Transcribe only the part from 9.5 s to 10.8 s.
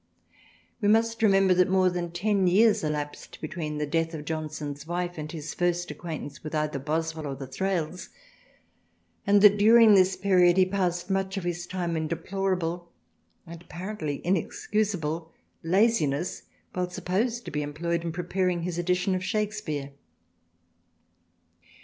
during this period he